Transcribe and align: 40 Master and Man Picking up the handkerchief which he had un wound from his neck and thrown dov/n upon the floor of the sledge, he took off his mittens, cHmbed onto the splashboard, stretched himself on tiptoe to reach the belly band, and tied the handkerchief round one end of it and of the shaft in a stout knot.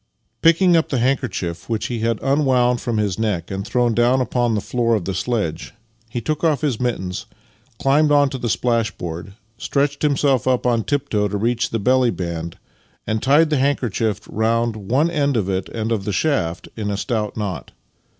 40 0.41 0.41
Master 0.41 0.41
and 0.41 0.45
Man 0.45 0.53
Picking 0.73 0.77
up 0.77 0.89
the 0.89 0.97
handkerchief 0.97 1.69
which 1.69 1.85
he 1.85 1.99
had 1.99 2.23
un 2.23 2.43
wound 2.43 2.81
from 2.81 2.97
his 2.97 3.19
neck 3.19 3.51
and 3.51 3.63
thrown 3.67 3.93
dov/n 3.93 4.19
upon 4.19 4.55
the 4.55 4.59
floor 4.59 4.95
of 4.95 5.05
the 5.05 5.13
sledge, 5.13 5.75
he 6.09 6.19
took 6.19 6.43
off 6.43 6.61
his 6.61 6.79
mittens, 6.79 7.27
cHmbed 7.79 8.09
onto 8.09 8.39
the 8.39 8.49
splashboard, 8.49 9.33
stretched 9.59 10.01
himself 10.01 10.47
on 10.47 10.83
tiptoe 10.85 11.27
to 11.27 11.37
reach 11.37 11.69
the 11.69 11.77
belly 11.77 12.09
band, 12.09 12.57
and 13.05 13.21
tied 13.21 13.51
the 13.51 13.57
handkerchief 13.59 14.21
round 14.27 14.75
one 14.75 15.11
end 15.11 15.37
of 15.37 15.47
it 15.47 15.69
and 15.69 15.91
of 15.91 16.05
the 16.05 16.13
shaft 16.13 16.67
in 16.75 16.89
a 16.89 16.97
stout 16.97 17.37
knot. 17.37 17.71